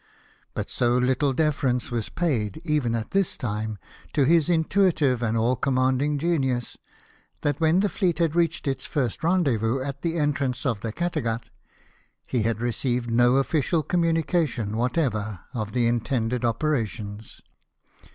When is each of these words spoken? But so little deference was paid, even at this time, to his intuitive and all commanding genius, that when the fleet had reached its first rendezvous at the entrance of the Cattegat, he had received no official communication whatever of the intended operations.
But 0.55 0.71
so 0.71 0.97
little 0.97 1.31
deference 1.31 1.91
was 1.91 2.09
paid, 2.09 2.59
even 2.65 2.95
at 2.95 3.11
this 3.11 3.37
time, 3.37 3.77
to 4.13 4.25
his 4.25 4.49
intuitive 4.49 5.21
and 5.21 5.37
all 5.37 5.55
commanding 5.55 6.17
genius, 6.17 6.75
that 7.41 7.59
when 7.61 7.81
the 7.81 7.87
fleet 7.87 8.17
had 8.17 8.35
reached 8.35 8.67
its 8.67 8.87
first 8.87 9.23
rendezvous 9.23 9.79
at 9.79 10.01
the 10.01 10.17
entrance 10.17 10.65
of 10.65 10.79
the 10.79 10.91
Cattegat, 10.91 11.51
he 12.25 12.41
had 12.41 12.61
received 12.61 13.11
no 13.11 13.35
official 13.35 13.83
communication 13.83 14.75
whatever 14.75 15.41
of 15.53 15.71
the 15.73 15.85
intended 15.85 16.43
operations. 16.43 17.41